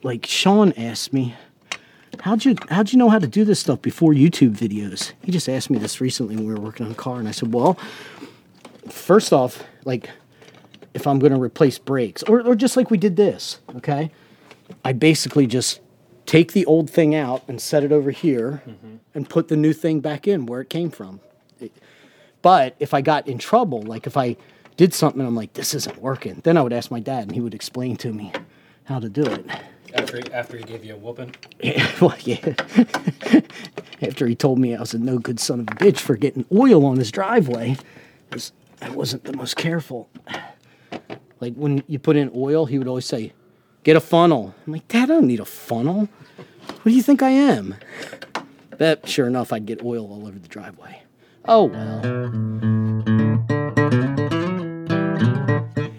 like 0.03 0.27
Shawn 0.27 0.73
asked 0.73 1.13
me, 1.13 1.35
"How'd 2.21 2.45
you 2.45 2.57
how'd 2.71 2.93
you 2.93 2.99
know 2.99 3.09
how 3.09 3.19
to 3.19 3.27
do 3.29 3.45
this 3.45 3.61
stuff 3.61 3.81
before 3.81 4.13
YouTube 4.13 4.57
videos?" 4.57 5.13
He 5.23 5.31
just 5.31 5.49
asked 5.49 5.71
me 5.71 5.79
this 5.79 6.01
recently 6.01 6.37
when 6.37 6.47
we 6.47 6.55
were 6.55 6.61
working 6.61 6.87
on 6.87 6.93
a 6.93 6.97
car, 6.97 7.19
and 7.19 7.29
I 7.29 7.33
said, 7.33 7.55
"Well, 7.55 7.79
first 8.89 9.33
off, 9.33 9.63
like." 9.85 10.11
If 10.95 11.07
I'm 11.07 11.21
going 11.21 11.33
to 11.33 11.41
replace 11.41 11.79
brakes, 11.79 12.25
or, 12.25 12.41
or 12.41 12.57
just 12.57 12.77
like 12.77 12.91
we 12.91 12.97
did 12.97 13.15
this, 13.15 13.61
okay? 13.77 14.11
I 14.85 14.93
basically 14.93 15.47
just 15.47 15.81
take 16.29 16.53
the 16.53 16.67
old 16.67 16.91
thing 16.91 17.15
out 17.15 17.43
and 17.49 17.59
set 17.59 17.83
it 17.83 17.91
over 17.91 18.11
here 18.11 18.63
mm-hmm. 18.69 18.97
and 19.15 19.31
put 19.31 19.49
the 19.49 19.57
new 19.57 19.73
thing 19.73 19.99
back 20.01 20.29
in 20.29 20.45
where 20.45 20.61
it 20.61 20.69
came 20.69 20.91
from. 20.91 21.21
It- 21.59 21.73
but 22.43 22.77
if 22.79 22.93
I 22.93 23.01
got 23.01 23.27
in 23.27 23.39
trouble, 23.39 23.83
like 23.83 24.07
if 24.07 24.17
I 24.17 24.37
did 24.77 24.93
something 24.93 25.21
and 25.21 25.27
I'm 25.27 25.35
like, 25.35 25.55
this 25.55 25.75
isn't 25.75 25.99
working, 25.99 26.41
then 26.45 26.59
I 26.59 26.63
would 26.63 26.73
ask 26.73 26.91
my 26.91 27.01
dad 27.01 27.25
and 27.25 27.33
he 27.33 27.41
would 27.41 27.55
explain 27.55 27.97
to 27.97 28.13
me 28.13 28.31
how 28.85 29.01
to 29.01 29.09
do 29.09 29.23
it. 29.23 29.51
After 29.95 30.21
after 30.35 30.59
he 30.59 30.65
gave 30.65 30.85
you 30.85 30.95
a 30.95 30.97
whooping. 30.99 31.35
well, 32.01 32.15
yeah. 32.21 32.55
After 34.01 34.29
he 34.29 34.37
told 34.37 34.59
me 34.61 34.77
I 34.77 34.81
was 34.81 34.95
a 34.95 34.99
no 34.99 35.19
good 35.19 35.41
son 35.41 35.61
of 35.61 35.67
a 35.69 35.75
bitch 35.75 35.99
for 35.99 36.15
getting 36.15 36.45
oil 36.55 36.85
on 36.85 36.99
his 36.99 37.11
driveway, 37.11 37.77
I 38.81 38.91
wasn't 38.91 39.25
the 39.25 39.33
most 39.33 39.57
careful. 39.57 40.09
Like 41.41 41.55
when 41.55 41.83
you 41.89 41.99
put 41.99 42.17
in 42.17 42.31
oil, 42.35 42.67
he 42.67 42.79
would 42.79 42.87
always 42.87 43.07
say, 43.07 43.33
"Get 43.89 43.97
a 43.97 44.01
funnel." 44.01 44.55
I'm 44.67 44.75
like, 44.75 44.87
Dad, 44.89 45.05
I 45.05 45.15
don't 45.15 45.27
need 45.27 45.41
a 45.41 45.47
funnel. 45.47 46.11
What 46.67 46.85
do 46.85 46.91
you 46.91 47.03
think 47.03 47.23
I 47.23 47.31
am? 47.31 47.75
But 48.77 49.09
sure 49.09 49.27
enough, 49.27 49.51
I'd 49.51 49.65
get 49.65 49.83
oil 49.83 50.13
all 50.13 50.27
over 50.29 50.39
the 50.39 50.47
driveway. 50.47 51.01
Oh 51.47 51.65
well. 51.65 52.03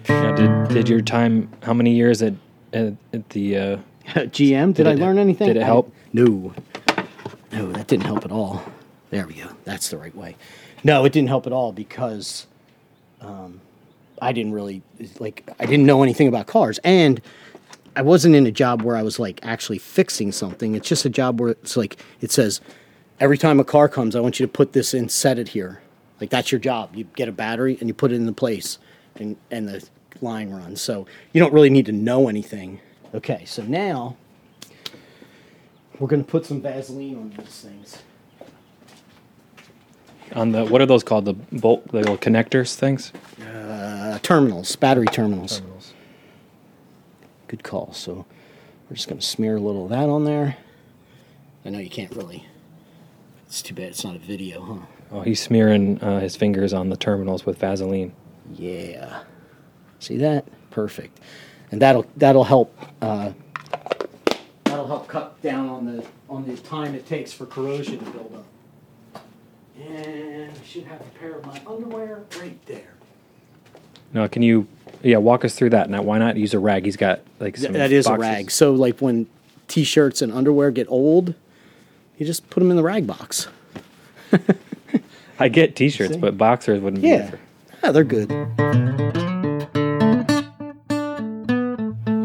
Now, 0.08 0.32
did 0.36 0.68
did 0.68 0.88
your 0.88 1.00
time? 1.00 1.50
How 1.64 1.74
many 1.74 1.90
years 1.90 2.22
at 2.22 2.34
at, 2.72 2.94
at 3.12 3.28
the? 3.30 3.56
Uh, 3.58 3.76
GM, 4.06 4.72
did, 4.72 4.86
I 4.86 4.92
it- 4.92 5.00
learn 5.00 5.18
anything? 5.18 5.48
did 5.48 5.56
it 5.56 5.64
help? 5.64 5.92
no. 6.12 6.54
No, 7.50 7.72
that 7.72 7.88
didn't 7.88 8.06
help 8.06 8.24
at 8.24 8.30
all. 8.30 8.62
There 9.10 9.26
we 9.26 9.34
go. 9.34 9.48
That's 9.64 9.88
the 9.88 9.98
right 9.98 10.14
way. 10.14 10.36
No, 10.84 11.04
it 11.04 11.12
didn't 11.12 11.26
help 11.28 11.48
at 11.48 11.52
all 11.52 11.72
because 11.72 12.46
um, 13.20 13.60
I 14.22 14.30
didn't 14.30 14.52
really 14.52 14.82
like. 15.18 15.50
I 15.58 15.66
didn't 15.66 15.86
know 15.86 16.04
anything 16.04 16.28
about 16.28 16.46
cars, 16.46 16.78
and 16.84 17.20
I 17.96 18.02
wasn't 18.02 18.34
in 18.36 18.46
a 18.46 18.52
job 18.52 18.82
where 18.82 18.96
I 18.96 19.02
was 19.02 19.18
like 19.18 19.40
actually 19.42 19.78
fixing 19.78 20.32
something. 20.32 20.74
It's 20.74 20.88
just 20.88 21.04
a 21.04 21.10
job 21.10 21.40
where 21.40 21.50
it's 21.50 21.76
like 21.76 21.96
it 22.20 22.30
says 22.30 22.60
every 23.18 23.38
time 23.38 23.60
a 23.60 23.64
car 23.64 23.88
comes, 23.88 24.14
I 24.16 24.20
want 24.20 24.40
you 24.40 24.46
to 24.46 24.52
put 24.52 24.72
this 24.72 24.94
in, 24.94 25.08
set 25.08 25.38
it 25.38 25.48
here. 25.48 25.82
Like 26.20 26.30
that's 26.30 26.52
your 26.52 26.60
job. 26.60 26.94
You 26.94 27.04
get 27.16 27.28
a 27.28 27.32
battery 27.32 27.76
and 27.80 27.88
you 27.88 27.94
put 27.94 28.12
it 28.12 28.16
in 28.16 28.26
the 28.26 28.32
place, 28.32 28.78
and 29.16 29.36
and 29.50 29.68
the 29.68 29.86
line 30.20 30.50
runs. 30.50 30.80
So 30.80 31.06
you 31.32 31.40
don't 31.40 31.52
really 31.52 31.70
need 31.70 31.86
to 31.86 31.92
know 31.92 32.28
anything. 32.28 32.80
Okay, 33.14 33.44
so 33.44 33.62
now 33.62 34.16
we're 35.98 36.08
gonna 36.08 36.22
put 36.22 36.46
some 36.46 36.60
Vaseline 36.60 37.16
on 37.16 37.34
these 37.36 37.60
things. 37.60 38.02
on 40.34 40.52
the 40.52 40.64
what 40.64 40.80
are 40.80 40.86
those 40.86 41.02
called? 41.02 41.24
The 41.24 41.32
bolt, 41.32 41.88
the 41.88 41.98
little 41.98 42.18
connectors 42.18 42.74
things. 42.74 43.12
Uh, 43.42 44.18
terminals, 44.22 44.76
battery 44.76 45.06
terminals. 45.06 45.62
Good 47.50 47.64
call. 47.64 47.92
So 47.92 48.26
we're 48.88 48.94
just 48.94 49.08
gonna 49.08 49.20
smear 49.20 49.56
a 49.56 49.60
little 49.60 49.82
of 49.86 49.90
that 49.90 50.08
on 50.08 50.24
there. 50.24 50.56
I 51.64 51.70
know 51.70 51.80
you 51.80 51.90
can't 51.90 52.14
really. 52.14 52.46
It's 53.48 53.60
too 53.60 53.74
bad 53.74 53.86
it's 53.86 54.04
not 54.04 54.14
a 54.14 54.20
video, 54.20 54.62
huh? 54.62 54.86
Oh, 55.10 55.20
he's 55.22 55.42
smearing 55.42 56.00
uh, 56.00 56.20
his 56.20 56.36
fingers 56.36 56.72
on 56.72 56.90
the 56.90 56.96
terminals 56.96 57.44
with 57.44 57.58
Vaseline. 57.58 58.12
Yeah. 58.54 59.24
See 59.98 60.16
that? 60.18 60.44
Perfect. 60.70 61.18
And 61.72 61.82
that'll 61.82 62.06
that'll 62.16 62.44
help. 62.44 62.72
Uh, 63.02 63.32
that'll 64.62 64.86
help 64.86 65.08
cut 65.08 65.42
down 65.42 65.68
on 65.68 65.86
the 65.86 66.06
on 66.28 66.46
the 66.46 66.56
time 66.56 66.94
it 66.94 67.04
takes 67.04 67.32
for 67.32 67.46
corrosion 67.46 67.98
to 67.98 68.04
build 68.12 68.32
up. 68.32 69.24
And 69.84 70.52
I 70.52 70.64
should 70.64 70.84
have 70.84 71.00
a 71.00 71.18
pair 71.18 71.32
of 71.32 71.44
my 71.44 71.60
underwear 71.66 72.22
right 72.38 72.64
there. 72.66 72.94
Now, 74.12 74.28
can 74.28 74.42
you 74.42 74.68
Yeah, 75.02 75.16
walk 75.16 75.44
us 75.44 75.56
through 75.56 75.70
that. 75.70 75.90
Now, 75.90 76.02
why 76.02 76.18
not 76.18 76.36
use 76.36 76.54
a 76.54 76.60
rag? 76.60 76.84
He's 76.84 76.96
got 76.96 77.22
like 77.40 77.56
that 77.56 77.90
is 77.90 78.06
boxes. 78.06 78.18
a 78.18 78.30
rag. 78.30 78.50
So 78.50 78.72
like 78.72 79.00
when 79.00 79.26
t-shirts 79.68 80.22
and 80.22 80.32
underwear 80.32 80.70
get 80.70 80.86
old, 80.88 81.34
you 82.18 82.26
just 82.26 82.48
put 82.50 82.60
them 82.60 82.70
in 82.70 82.76
the 82.76 82.82
rag 82.82 83.06
box. 83.06 83.48
I 85.38 85.48
get 85.48 85.74
T-shirts, 85.74 86.12
See? 86.14 86.20
but 86.20 86.36
boxers 86.36 86.80
wouldn't 86.80 87.02
be. 87.02 87.08
Yeah, 87.08 87.30
good 87.30 87.30
for- 87.30 87.38
yeah, 87.86 87.92
they're 87.92 88.04
good. 88.04 88.28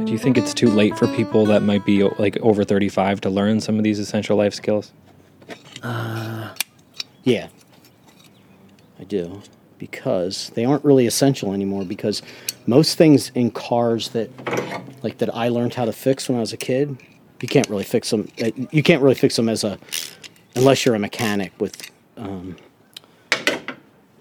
Do 0.05 0.11
you 0.11 0.17
think 0.17 0.37
it's 0.37 0.53
too 0.53 0.67
late 0.69 0.97
for 0.97 1.07
people 1.15 1.45
that 1.45 1.61
might 1.63 1.85
be 1.85 2.03
like 2.03 2.35
over 2.41 2.63
35 2.65 3.21
to 3.21 3.29
learn 3.29 3.61
some 3.61 3.77
of 3.77 3.83
these 3.83 3.99
essential 3.99 4.35
life 4.37 4.53
skills? 4.53 4.91
Uh, 5.81 6.53
yeah, 7.23 7.47
I 8.99 9.03
do 9.05 9.41
because 9.77 10.49
they 10.55 10.65
aren't 10.65 10.83
really 10.83 11.05
essential 11.07 11.53
anymore. 11.53 11.85
Because 11.85 12.21
most 12.67 12.97
things 12.97 13.31
in 13.35 13.51
cars 13.51 14.09
that 14.09 14.29
like 15.03 15.17
that 15.19 15.33
I 15.35 15.49
learned 15.49 15.73
how 15.75 15.85
to 15.85 15.93
fix 15.93 16.27
when 16.29 16.37
I 16.37 16.41
was 16.41 16.53
a 16.53 16.57
kid, 16.57 16.97
you 17.41 17.47
can't 17.47 17.69
really 17.69 17.83
fix 17.83 18.09
them. 18.09 18.27
uh, 18.43 18.51
You 18.71 18.83
can't 18.83 19.01
really 19.01 19.15
fix 19.15 19.35
them 19.35 19.49
as 19.49 19.63
a 19.63 19.77
unless 20.55 20.85
you're 20.85 20.95
a 20.95 20.99
mechanic 20.99 21.51
with 21.59 21.91
um, 22.17 22.55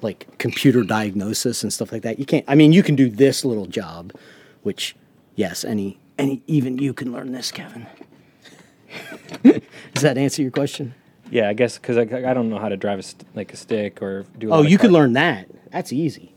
like 0.02 0.26
computer 0.38 0.82
diagnosis 0.82 1.62
and 1.62 1.73
stuff 1.73 1.92
like 1.92 2.02
that. 2.02 2.18
You 2.18 2.26
can't. 2.26 2.44
I 2.49 2.54
mean, 2.54 2.73
you 2.73 2.82
can 2.82 2.96
do 2.96 3.08
this 3.08 3.44
little 3.44 3.66
job, 3.66 4.12
which 4.62 4.96
yes, 5.37 5.64
any 5.64 5.99
any 6.18 6.42
even 6.46 6.78
you 6.78 6.92
can 6.92 7.12
learn 7.12 7.32
this, 7.32 7.50
Kevin. 7.52 7.87
Does 9.42 10.02
that 10.02 10.16
answer 10.18 10.42
your 10.42 10.50
question? 10.50 10.94
Yeah, 11.30 11.48
I 11.48 11.52
guess 11.54 11.78
because 11.78 11.96
I, 11.96 12.02
I 12.02 12.34
don't 12.34 12.48
know 12.50 12.58
how 12.58 12.68
to 12.68 12.76
drive 12.76 12.98
a 12.98 13.02
st- 13.02 13.26
like 13.34 13.52
a 13.52 13.56
stick 13.56 14.02
or 14.02 14.24
do. 14.38 14.52
a 14.52 14.56
Oh, 14.58 14.62
you 14.62 14.78
could 14.78 14.92
learn 14.92 15.14
that. 15.14 15.48
That's 15.72 15.92
easy. 15.92 16.32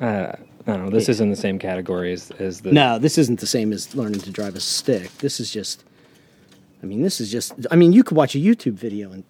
Uh, 0.00 0.32
I 0.66 0.72
don't 0.72 0.84
know. 0.84 0.90
This 0.90 1.08
Yeah. 1.08 1.12
isn't 1.12 1.30
the 1.30 1.36
same 1.36 1.58
category 1.58 2.12
as, 2.12 2.30
as 2.32 2.60
the. 2.62 2.72
No, 2.72 2.98
this 2.98 3.18
isn't 3.18 3.40
the 3.40 3.46
same 3.46 3.72
as 3.72 3.94
learning 3.94 4.20
to 4.20 4.30
drive 4.30 4.54
a 4.56 4.60
stick. 4.60 5.10
This 5.18 5.40
is 5.40 5.50
just. 5.52 5.84
I 6.82 6.86
mean, 6.86 7.02
this 7.02 7.20
is 7.20 7.30
just. 7.30 7.54
I 7.70 7.76
mean, 7.76 7.92
you 7.92 8.02
could 8.04 8.16
watch 8.16 8.34
a 8.34 8.38
YouTube 8.38 8.74
video 8.74 9.12
and 9.12 9.24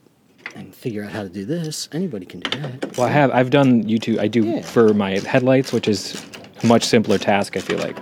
and 0.54 0.72
figure 0.74 1.02
out 1.02 1.10
how 1.10 1.22
to 1.22 1.28
do 1.28 1.44
this. 1.44 1.88
Anybody 1.92 2.26
can 2.26 2.40
do 2.40 2.50
that. 2.60 2.96
Well, 2.96 3.06
I 3.06 3.10
have. 3.10 3.30
I've 3.32 3.50
done 3.50 3.84
YouTube. 3.84 4.18
I 4.20 4.28
do 4.28 4.44
Yeah. 4.44 4.62
for 4.62 4.94
my 4.94 5.18
headlights, 5.18 5.72
which 5.72 5.88
is 5.88 6.22
a 6.62 6.66
much 6.66 6.84
simpler 6.84 7.18
task. 7.18 7.56
I 7.56 7.60
feel 7.60 7.78
like. 7.78 7.96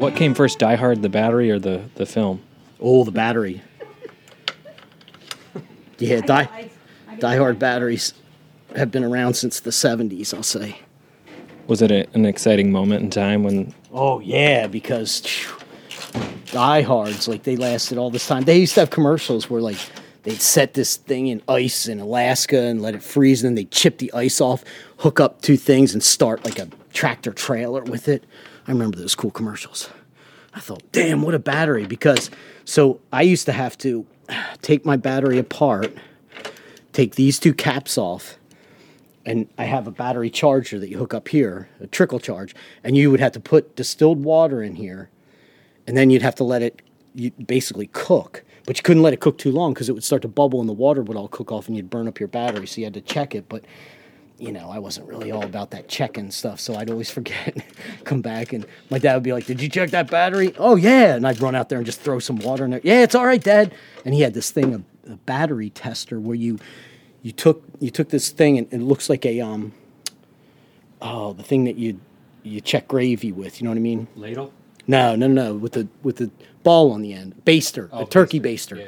What 0.00 0.16
came 0.16 0.32
first, 0.32 0.58
Die 0.58 0.76
Hard, 0.76 1.02
the 1.02 1.10
battery, 1.10 1.50
or 1.50 1.58
the 1.58 1.82
the 1.96 2.06
film? 2.06 2.40
Oh, 2.80 3.04
the 3.04 3.10
battery. 3.10 3.60
Yeah, 5.98 6.22
die, 6.22 6.70
die 7.18 7.36
hard 7.36 7.58
batteries 7.58 8.14
have 8.74 8.90
been 8.90 9.04
around 9.04 9.34
since 9.34 9.60
the 9.60 9.68
'70s. 9.68 10.32
I'll 10.32 10.42
say. 10.42 10.78
Was 11.66 11.82
it 11.82 11.90
a, 11.90 12.08
an 12.14 12.24
exciting 12.24 12.72
moment 12.72 13.02
in 13.02 13.10
time 13.10 13.44
when? 13.44 13.74
Oh 13.92 14.20
yeah, 14.20 14.66
because 14.68 15.20
phew, 15.20 15.54
diehards 16.46 17.28
like 17.28 17.42
they 17.42 17.56
lasted 17.56 17.98
all 17.98 18.08
this 18.08 18.26
time. 18.26 18.44
They 18.44 18.58
used 18.58 18.72
to 18.76 18.80
have 18.80 18.88
commercials 18.88 19.50
where 19.50 19.60
like 19.60 19.76
they'd 20.22 20.40
set 20.40 20.72
this 20.72 20.96
thing 20.96 21.26
in 21.26 21.42
ice 21.46 21.86
in 21.86 22.00
Alaska 22.00 22.62
and 22.62 22.80
let 22.80 22.94
it 22.94 23.02
freeze, 23.02 23.44
and 23.44 23.48
then 23.48 23.54
they'd 23.56 23.70
chip 23.70 23.98
the 23.98 24.10
ice 24.14 24.40
off, 24.40 24.64
hook 25.00 25.20
up 25.20 25.42
two 25.42 25.58
things, 25.58 25.92
and 25.92 26.02
start 26.02 26.42
like 26.46 26.58
a 26.58 26.70
tractor 26.94 27.34
trailer 27.34 27.82
with 27.82 28.08
it. 28.08 28.24
I 28.70 28.72
remember 28.72 28.98
those 28.98 29.16
cool 29.16 29.32
commercials. 29.32 29.90
I 30.54 30.60
thought, 30.60 30.84
damn, 30.92 31.22
what 31.22 31.34
a 31.34 31.40
battery! 31.40 31.86
Because 31.86 32.30
so 32.64 33.00
I 33.12 33.22
used 33.22 33.46
to 33.46 33.52
have 33.52 33.76
to 33.78 34.06
take 34.62 34.86
my 34.86 34.96
battery 34.96 35.38
apart, 35.38 35.92
take 36.92 37.16
these 37.16 37.40
two 37.40 37.52
caps 37.52 37.98
off, 37.98 38.38
and 39.26 39.48
I 39.58 39.64
have 39.64 39.88
a 39.88 39.90
battery 39.90 40.30
charger 40.30 40.78
that 40.78 40.88
you 40.88 40.98
hook 40.98 41.12
up 41.12 41.26
here, 41.26 41.68
a 41.80 41.88
trickle 41.88 42.20
charge, 42.20 42.54
and 42.84 42.96
you 42.96 43.10
would 43.10 43.18
have 43.18 43.32
to 43.32 43.40
put 43.40 43.74
distilled 43.74 44.22
water 44.22 44.62
in 44.62 44.76
here, 44.76 45.10
and 45.88 45.96
then 45.96 46.10
you'd 46.10 46.22
have 46.22 46.36
to 46.36 46.44
let 46.44 46.62
it 46.62 46.80
basically 47.44 47.88
cook. 47.88 48.44
But 48.66 48.76
you 48.76 48.84
couldn't 48.84 49.02
let 49.02 49.12
it 49.12 49.18
cook 49.18 49.36
too 49.36 49.50
long 49.50 49.74
because 49.74 49.88
it 49.88 49.94
would 49.94 50.04
start 50.04 50.22
to 50.22 50.28
bubble 50.28 50.60
and 50.60 50.68
the 50.68 50.74
water 50.74 51.02
would 51.02 51.16
all 51.16 51.26
cook 51.26 51.50
off 51.50 51.66
and 51.66 51.76
you'd 51.76 51.90
burn 51.90 52.06
up 52.06 52.20
your 52.20 52.28
battery. 52.28 52.68
So 52.68 52.80
you 52.80 52.84
had 52.84 52.94
to 52.94 53.00
check 53.00 53.34
it. 53.34 53.48
But 53.48 53.64
you 54.40 54.52
know, 54.52 54.70
I 54.70 54.78
wasn't 54.78 55.06
really 55.06 55.30
all 55.30 55.44
about 55.44 55.70
that 55.72 55.86
checking 55.86 56.30
stuff, 56.30 56.60
so 56.60 56.74
I'd 56.74 56.90
always 56.90 57.10
forget. 57.18 57.62
Come 58.04 58.22
back 58.22 58.52
and 58.52 58.66
my 58.90 58.98
dad 58.98 59.14
would 59.14 59.22
be 59.22 59.32
like, 59.32 59.46
"Did 59.46 59.60
you 59.60 59.68
check 59.68 59.90
that 59.90 60.10
battery?" 60.10 60.54
"Oh 60.58 60.76
yeah," 60.76 61.14
and 61.14 61.26
I'd 61.26 61.40
run 61.40 61.54
out 61.54 61.68
there 61.68 61.78
and 61.78 61.86
just 61.86 62.00
throw 62.00 62.18
some 62.18 62.36
water 62.36 62.64
in 62.64 62.70
there. 62.70 62.80
"Yeah, 62.82 63.02
it's 63.02 63.14
all 63.14 63.26
right, 63.26 63.42
Dad." 63.42 63.74
And 64.04 64.14
he 64.14 64.22
had 64.22 64.34
this 64.34 64.50
thing, 64.50 64.74
a, 64.74 65.12
a 65.12 65.16
battery 65.16 65.70
tester, 65.70 66.18
where 66.18 66.36
you 66.36 66.58
you 67.22 67.32
took 67.32 67.62
you 67.78 67.90
took 67.90 68.08
this 68.08 68.30
thing 68.30 68.58
and 68.58 68.72
it 68.72 68.80
looks 68.80 69.10
like 69.10 69.26
a 69.26 69.40
um 69.40 69.72
oh 71.02 71.34
the 71.34 71.42
thing 71.42 71.64
that 71.64 71.76
you 71.76 72.00
you 72.42 72.60
check 72.60 72.88
gravy 72.88 73.32
with. 73.32 73.60
You 73.60 73.64
know 73.64 73.70
what 73.70 73.78
I 73.78 73.82
mean? 73.82 74.08
Ladle. 74.16 74.52
No, 74.86 75.14
no, 75.14 75.28
no, 75.28 75.54
with 75.54 75.72
the 75.72 75.86
with 76.02 76.16
the 76.16 76.30
ball 76.62 76.90
on 76.92 77.02
the 77.02 77.12
end, 77.12 77.42
baster, 77.44 77.88
a 77.92 78.06
turkey 78.06 78.40
baster. 78.40 78.78
Yeah. 78.78 78.86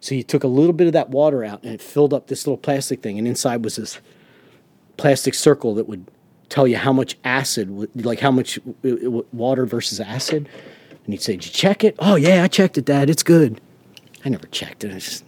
So 0.00 0.14
you 0.14 0.22
took 0.22 0.44
a 0.44 0.48
little 0.48 0.72
bit 0.72 0.86
of 0.86 0.92
that 0.92 1.10
water 1.10 1.44
out 1.44 1.62
and 1.64 1.72
it 1.72 1.82
filled 1.82 2.14
up 2.14 2.26
this 2.26 2.46
little 2.46 2.58
plastic 2.58 3.02
thing, 3.02 3.18
and 3.18 3.26
inside 3.26 3.64
was 3.64 3.76
this 3.76 4.00
plastic 4.98 5.32
circle 5.32 5.74
that 5.76 5.88
would 5.88 6.04
tell 6.50 6.68
you 6.68 6.76
how 6.76 6.92
much 6.92 7.16
acid, 7.24 7.88
like 8.04 8.20
how 8.20 8.30
much 8.30 8.58
water 9.32 9.64
versus 9.64 9.98
acid. 10.00 10.48
And 11.04 11.14
he'd 11.14 11.22
say, 11.22 11.32
"Did 11.32 11.46
you 11.46 11.52
check 11.52 11.82
it?" 11.84 11.94
"Oh 11.98 12.16
yeah, 12.16 12.42
I 12.42 12.48
checked 12.48 12.76
it, 12.76 12.84
Dad. 12.84 13.08
It's 13.08 13.22
good." 13.22 13.60
I 14.24 14.28
never 14.28 14.46
checked 14.48 14.84
it. 14.84 14.90
I 14.90 14.98
just, 14.98 15.24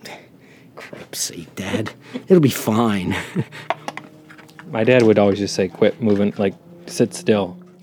crap's 0.77 1.21
sake, 1.21 1.55
Dad, 1.55 1.93
it'll 2.27 2.41
be 2.41 2.51
fine. 2.51 3.17
My 4.67 4.85
dad 4.85 5.03
would 5.05 5.19
always 5.19 5.39
just 5.39 5.55
say, 5.55 5.69
"Quit 5.69 6.03
moving, 6.03 6.35
like 6.37 6.55
sit 6.87 7.15
still." 7.15 7.57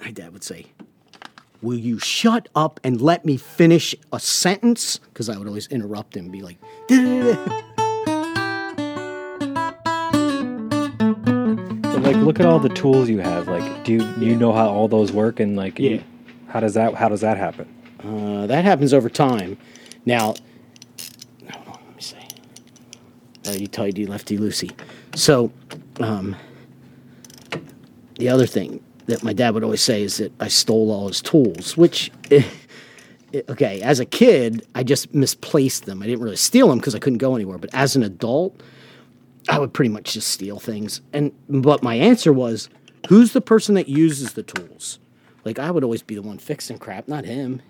My 0.00 0.10
dad 0.12 0.32
would 0.32 0.44
say, 0.44 0.66
Will 1.64 1.78
you 1.78 1.98
shut 1.98 2.50
up 2.54 2.78
and 2.84 3.00
let 3.00 3.24
me 3.24 3.38
finish 3.38 3.94
a 4.12 4.20
sentence? 4.20 4.98
Because 4.98 5.30
I 5.30 5.38
would 5.38 5.48
always 5.48 5.66
interrupt 5.68 6.14
him 6.14 6.24
and 6.26 6.32
be 6.32 6.42
like, 6.42 6.58
But 11.82 12.02
like, 12.02 12.16
look 12.16 12.38
at 12.38 12.44
all 12.44 12.58
the 12.58 12.68
tools 12.68 13.08
you 13.08 13.20
have. 13.20 13.48
Like, 13.48 13.84
do 13.84 13.92
you 13.94 14.04
you 14.18 14.36
know 14.36 14.52
how 14.52 14.68
all 14.68 14.88
those 14.88 15.10
work? 15.10 15.40
And 15.40 15.56
like, 15.56 15.78
you- 15.78 15.90
Yeah. 15.96 16.02
how 16.48 16.60
does 16.60 16.74
that 16.74 16.94
how 16.94 17.08
does 17.08 17.22
that 17.22 17.38
happen? 17.38 17.66
uh, 18.04 18.46
That 18.46 18.64
happens 18.64 18.92
over 18.92 19.08
time. 19.08 19.56
Now, 20.04 20.34
hold 21.50 21.68
on, 21.68 21.78
let 21.86 21.96
me 21.96 22.02
see. 22.02 22.16
Righty 23.46 23.66
tighty, 23.68 24.06
lefty 24.06 24.36
loosey. 24.36 24.72
So, 25.14 25.50
um, 25.98 26.36
the 28.18 28.28
other 28.28 28.46
thing 28.46 28.82
that 29.06 29.22
my 29.22 29.32
dad 29.32 29.54
would 29.54 29.64
always 29.64 29.82
say 29.82 30.02
is 30.02 30.16
that 30.18 30.32
I 30.40 30.48
stole 30.48 30.90
all 30.90 31.08
his 31.08 31.20
tools, 31.20 31.76
which, 31.76 32.10
eh, 32.30 32.42
eh, 33.32 33.42
okay, 33.48 33.82
as 33.82 34.00
a 34.00 34.04
kid, 34.04 34.66
I 34.74 34.82
just 34.82 35.14
misplaced 35.14 35.86
them. 35.86 36.02
I 36.02 36.06
didn't 36.06 36.22
really 36.22 36.36
steal 36.36 36.68
them 36.68 36.78
because 36.78 36.94
I 36.94 36.98
couldn't 36.98 37.18
go 37.18 37.34
anywhere. 37.34 37.58
But 37.58 37.70
as 37.74 37.96
an 37.96 38.02
adult, 38.02 38.60
I 39.48 39.58
would 39.58 39.72
pretty 39.72 39.90
much 39.90 40.14
just 40.14 40.28
steal 40.28 40.58
things. 40.58 41.02
And 41.12 41.32
but 41.48 41.82
my 41.82 41.94
answer 41.94 42.32
was, 42.32 42.68
who's 43.08 43.32
the 43.32 43.40
person 43.40 43.74
that 43.74 43.88
uses 43.88 44.32
the 44.32 44.42
tools? 44.42 44.98
Like 45.44 45.58
I 45.58 45.70
would 45.70 45.84
always 45.84 46.02
be 46.02 46.14
the 46.14 46.22
one 46.22 46.38
fixing 46.38 46.78
crap, 46.78 47.06
not 47.06 47.24
him. 47.24 47.60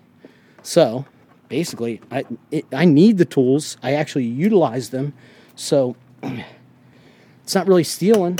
So 0.63 1.05
basically, 1.49 2.01
I 2.11 2.23
it, 2.51 2.65
I 2.71 2.85
need 2.85 3.17
the 3.17 3.25
tools. 3.25 3.77
I 3.83 3.93
actually 3.93 4.25
utilize 4.25 4.91
them. 4.91 5.13
So 5.55 5.97
it's 7.43 7.55
not 7.55 7.67
really 7.67 7.83
stealing 7.83 8.39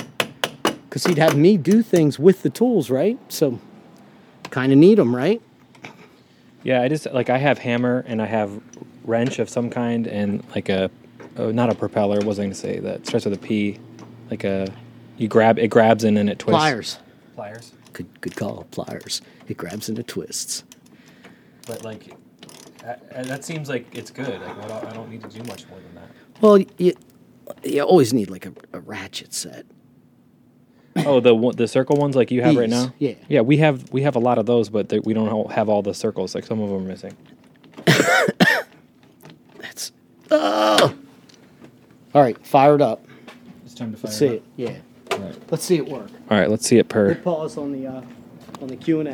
because 0.96 1.08
he'd 1.08 1.18
have 1.18 1.36
me 1.36 1.58
do 1.58 1.84
things 1.84 2.18
with 2.18 2.42
the 2.42 2.50
tools, 2.50 2.90
right? 2.90 3.20
So 3.28 3.60
kind 4.50 4.72
of 4.72 4.78
need 4.78 4.98
them, 4.98 5.14
right? 5.14 5.42
Yeah, 6.64 6.82
I 6.82 6.88
just 6.88 7.06
like 7.12 7.30
I 7.30 7.38
have 7.38 7.58
hammer 7.58 8.06
and 8.08 8.22
I 8.22 8.26
have 8.26 8.62
wrench 9.04 9.40
of 9.40 9.50
some 9.50 9.70
kind 9.70 10.08
and 10.08 10.42
like 10.56 10.70
a 10.70 10.90
oh, 11.36 11.52
not 11.52 11.70
a 11.70 11.76
propeller. 11.76 12.16
What 12.20 12.28
was 12.28 12.40
I 12.40 12.44
going 12.44 12.52
to 12.52 12.56
say? 12.56 12.80
That 12.80 13.06
starts 13.06 13.26
with 13.26 13.34
a 13.34 13.38
P, 13.38 13.78
like 14.32 14.46
a 14.46 14.72
you 15.18 15.28
grab 15.28 15.60
it 15.60 15.68
grabs 15.68 16.06
and 16.06 16.16
then 16.16 16.30
it 16.30 16.40
twists. 16.40 16.58
Pliers. 16.58 17.00
Pliers. 17.36 17.74
Good 17.92 18.22
good 18.22 18.38
call. 18.38 18.66
Pliers. 18.72 19.22
It 19.50 19.58
grabs 19.58 19.90
and 19.90 20.00
it 20.00 20.08
twists. 20.08 20.64
But 21.68 21.84
like, 21.84 22.16
that 23.12 23.44
seems 23.44 23.68
like 23.68 23.94
it's 23.94 24.12
good. 24.12 24.40
Like, 24.40 24.72
I 24.72 24.94
don't 24.94 25.10
need 25.10 25.24
to 25.24 25.30
do 25.30 25.44
much 25.44 25.68
more 25.68 25.80
than 25.82 25.96
that. 25.96 26.10
Well, 26.40 26.60
you, 26.78 26.94
you 27.66 27.82
always 27.82 28.14
need 28.14 28.30
like 28.30 28.46
a, 28.46 28.54
a 28.72 28.80
ratchet 28.80 29.34
set. 29.34 29.66
Oh, 30.98 31.20
the 31.20 31.52
the 31.56 31.68
circle 31.68 31.98
ones 31.98 32.16
like 32.16 32.32
you 32.32 32.42
have 32.42 32.56
right 32.56 32.70
now. 32.70 32.94
yeah. 33.00 33.16
Yeah, 33.28 33.42
we 33.42 33.58
have 33.58 33.92
we 33.92 34.04
have 34.04 34.16
a 34.16 34.20
lot 34.20 34.38
of 34.38 34.46
those, 34.46 34.70
but 34.70 34.90
they, 34.90 35.00
we 35.00 35.14
don't 35.14 35.52
have 35.52 35.68
all 35.68 35.82
the 35.82 35.94
circles. 35.94 36.34
Like 36.34 36.46
some 36.46 36.62
of 36.62 36.70
them 36.70 36.78
are 36.78 36.82
missing. 36.82 37.18
That's 39.60 39.92
oh. 40.32 40.96
All 42.14 42.22
right, 42.22 42.38
fired 42.46 42.82
up. 42.82 43.06
It's 43.66 43.74
time 43.74 43.92
to 43.92 43.98
fire. 43.98 44.08
Let's 44.08 44.18
see 44.18 44.28
it. 44.28 44.44
Yeah. 44.56 44.78
Let's 45.50 45.64
see 45.66 45.76
it 45.76 45.88
work. 45.88 46.10
All 46.30 46.38
right, 46.38 46.50
let's 46.50 46.66
see 46.66 46.78
it 46.78 46.88
per. 46.88 47.10
Hit 47.10 47.24
pause 47.24 47.58
on 47.58 47.72
the 47.74 47.88
uh, 47.88 48.02
on 48.62 48.68
the 48.68 48.78
Q 48.78 49.02
and 49.02 49.10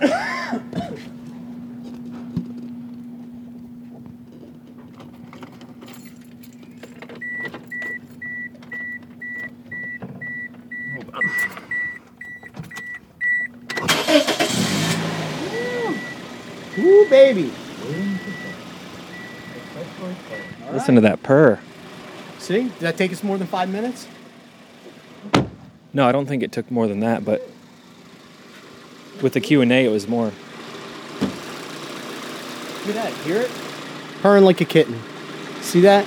A. 0.00 1.00
baby. 17.10 17.52
Listen 20.72 20.94
to 20.94 21.00
that 21.02 21.22
purr. 21.22 21.58
See? 22.38 22.62
Did 22.62 22.78
that 22.78 22.96
take 22.96 23.12
us 23.12 23.22
more 23.22 23.36
than 23.36 23.46
five 23.46 23.68
minutes? 23.68 24.08
No, 25.92 26.08
I 26.08 26.12
don't 26.12 26.26
think 26.26 26.42
it 26.42 26.52
took 26.52 26.70
more 26.70 26.86
than 26.86 27.00
that, 27.00 27.24
but 27.24 27.46
with 29.20 29.32
the 29.34 29.40
Q 29.40 29.60
and 29.60 29.72
A, 29.72 29.84
it 29.84 29.90
was 29.90 30.06
more. 30.08 30.26
Look 32.86 32.96
at 32.96 33.04
that. 33.04 33.12
Hear 33.24 33.42
it? 33.42 33.50
Purring 34.22 34.44
like 34.44 34.60
a 34.60 34.64
kitten. 34.64 35.02
See 35.60 35.80
that? 35.80 36.04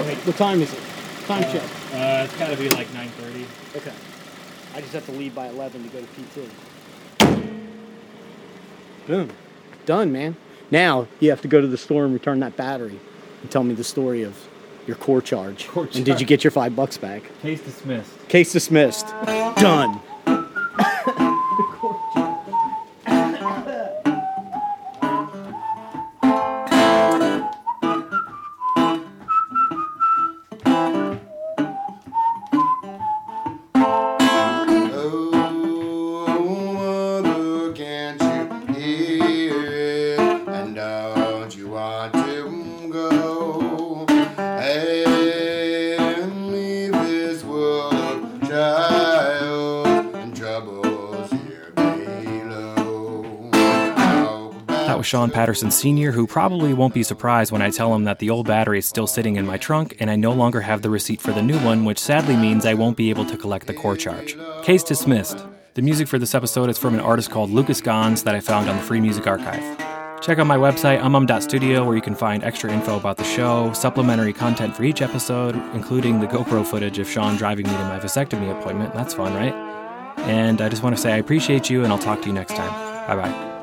Okay, 0.00 0.14
what 0.14 0.36
time 0.36 0.60
is 0.60 0.72
it? 0.72 0.80
Time 1.26 1.42
check. 1.42 1.62
Uh, 1.92 2.24
it's 2.24 2.36
got 2.38 2.50
to 2.50 2.56
be 2.56 2.68
like 2.70 2.86
9:30. 2.88 3.46
Okay. 3.76 3.92
I 4.74 4.80
just 4.80 4.92
have 4.92 5.06
to 5.06 5.12
leave 5.12 5.34
by 5.34 5.48
11 5.48 5.82
to 5.82 5.88
go 5.88 6.00
to 6.00 6.06
PT. 6.06 6.48
Boom. 9.08 9.30
Done, 9.86 10.12
man. 10.12 10.36
Now 10.70 11.08
you 11.18 11.30
have 11.30 11.40
to 11.40 11.48
go 11.48 11.60
to 11.60 11.66
the 11.66 11.78
store 11.78 12.04
and 12.04 12.12
return 12.12 12.40
that 12.40 12.56
battery 12.56 13.00
and 13.42 13.50
tell 13.50 13.64
me 13.64 13.74
the 13.74 13.82
story 13.82 14.22
of 14.22 14.46
your 14.86 14.96
core 14.96 15.22
charge. 15.22 15.66
Core 15.66 15.88
And 15.94 16.04
did 16.04 16.20
you 16.20 16.26
get 16.26 16.44
your 16.44 16.50
five 16.50 16.76
bucks 16.76 16.98
back? 16.98 17.22
Case 17.40 17.62
dismissed. 17.62 18.28
Case 18.28 18.52
dismissed. 18.52 19.06
Done. 19.06 20.00
Shawn 55.08 55.30
Patterson 55.30 55.70
Sr., 55.70 56.12
who 56.12 56.26
probably 56.26 56.74
won't 56.74 56.92
be 56.92 57.02
surprised 57.02 57.50
when 57.50 57.62
I 57.62 57.70
tell 57.70 57.94
him 57.94 58.04
that 58.04 58.18
the 58.18 58.28
old 58.28 58.46
battery 58.46 58.78
is 58.78 58.86
still 58.86 59.06
sitting 59.06 59.36
in 59.36 59.46
my 59.46 59.56
trunk 59.56 59.96
and 60.00 60.10
I 60.10 60.16
no 60.16 60.32
longer 60.32 60.60
have 60.60 60.82
the 60.82 60.90
receipt 60.90 61.22
for 61.22 61.32
the 61.32 61.40
new 61.40 61.58
one, 61.60 61.86
which 61.86 61.98
sadly 61.98 62.36
means 62.36 62.66
I 62.66 62.74
won't 62.74 62.98
be 62.98 63.08
able 63.08 63.24
to 63.24 63.38
collect 63.38 63.66
the 63.66 63.72
core 63.72 63.96
charge. 63.96 64.36
Case 64.62 64.82
dismissed. 64.82 65.42
The 65.72 65.80
music 65.80 66.08
for 66.08 66.18
this 66.18 66.34
episode 66.34 66.68
is 66.68 66.76
from 66.76 66.92
an 66.92 67.00
artist 67.00 67.30
called 67.30 67.48
Lucas 67.48 67.80
Gons 67.80 68.22
that 68.24 68.34
I 68.34 68.40
found 68.40 68.68
on 68.68 68.76
the 68.76 68.82
Free 68.82 69.00
Music 69.00 69.26
Archive. 69.26 69.78
Check 70.20 70.38
out 70.38 70.46
my 70.46 70.58
website, 70.58 71.00
umum.studio, 71.02 71.84
where 71.86 71.96
you 71.96 72.02
can 72.02 72.14
find 72.14 72.44
extra 72.44 72.70
info 72.70 72.98
about 72.98 73.16
the 73.16 73.24
show, 73.24 73.72
supplementary 73.72 74.34
content 74.34 74.76
for 74.76 74.84
each 74.84 75.00
episode, 75.00 75.54
including 75.74 76.20
the 76.20 76.26
GoPro 76.26 76.66
footage 76.66 76.98
of 76.98 77.08
Shawn 77.08 77.36
driving 77.36 77.66
me 77.66 77.72
to 77.72 77.84
my 77.84 77.98
vasectomy 77.98 78.50
appointment. 78.50 78.92
That's 78.92 79.14
fun, 79.14 79.32
right? 79.32 79.54
And 80.28 80.60
I 80.60 80.68
just 80.68 80.82
want 80.82 80.94
to 80.96 81.00
say 81.00 81.14
I 81.14 81.16
appreciate 81.16 81.70
you, 81.70 81.82
and 81.82 81.92
I'll 81.92 81.98
talk 81.98 82.20
to 82.22 82.26
you 82.26 82.34
next 82.34 82.56
time. 82.56 82.72
Bye 83.06 83.16
bye. 83.16 83.57